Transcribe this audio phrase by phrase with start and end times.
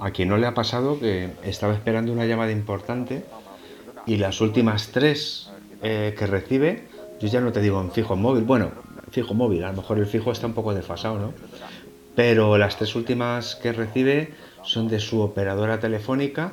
[0.00, 3.24] a quien no le ha pasado que estaba esperando una llamada importante
[4.06, 5.50] y las últimas tres
[5.82, 6.84] eh, que recibe,
[7.20, 8.70] yo ya no te digo en fijo móvil, bueno,
[9.10, 11.32] fijo móvil, a lo mejor el fijo está un poco desfasado, ¿no?
[12.14, 14.32] Pero las tres últimas que recibe
[14.62, 16.52] son de su operadora telefónica,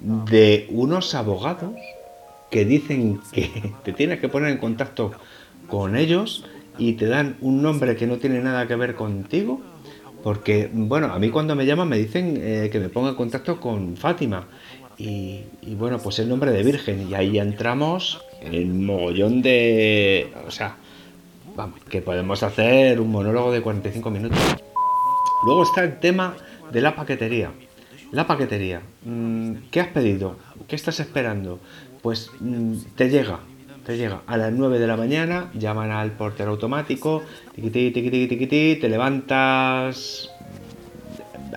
[0.00, 1.74] de unos abogados
[2.50, 5.12] que dicen que te tienes que poner en contacto
[5.68, 6.44] con ellos
[6.78, 9.60] y te dan un nombre que no tiene nada que ver contigo.
[10.22, 13.60] Porque, bueno, a mí cuando me llaman me dicen eh, que me ponga en contacto
[13.60, 14.46] con Fátima.
[14.98, 15.44] Y,
[15.78, 17.08] bueno, pues el nombre de Virgen.
[17.08, 20.30] Y ahí entramos en mogollón de...
[20.46, 20.76] O sea,
[21.56, 24.38] vamos, que podemos hacer un monólogo de 45 minutos.
[25.46, 26.36] Luego está el tema
[26.70, 27.50] de la paquetería.
[28.12, 28.82] La paquetería.
[29.04, 30.36] Mm, ¿Qué has pedido?
[30.68, 31.60] ¿Qué estás esperando?
[32.02, 33.40] Pues mm, te llega,
[33.96, 37.22] llega a las 9 de la mañana, llaman al portero automático,
[37.54, 40.30] tiquití, te levantas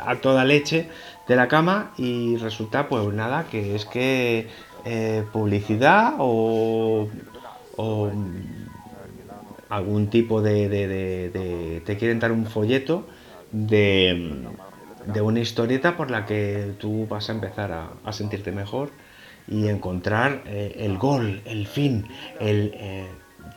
[0.06, 0.90] a toda leche
[1.28, 4.48] de la cama y resulta pues nada, que es que
[4.86, 7.08] eh, publicidad o,
[9.70, 13.08] algún tipo de, te quieren dar un folleto
[13.52, 14.46] de,
[15.22, 18.92] una historieta por la que tú vas a empezar a sentirte mejor
[19.48, 22.08] y encontrar eh, el gol, el fin,
[22.40, 23.08] eh,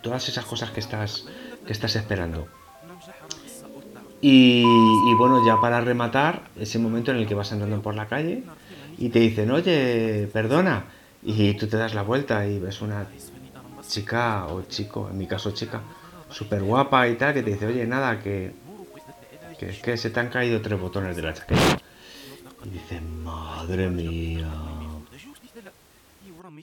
[0.03, 1.27] todas esas cosas que estás,
[1.65, 2.49] que estás esperando.
[4.21, 4.65] Y,
[5.19, 8.43] bueno, ya para rematar, ese momento en el que vas andando por la calle
[8.99, 10.87] y te dicen, oye, perdona,
[11.23, 13.07] y tú te das la vuelta y ves una
[13.87, 15.83] chica o chico, en mi caso chica,
[16.31, 18.53] súper guapa y tal, que te dice, oye, nada, que,
[19.59, 21.79] que que se te han caído tres botones de la chaqueta.
[22.65, 24.76] Y dices, madre mía
[26.47, 26.61] Sonra mı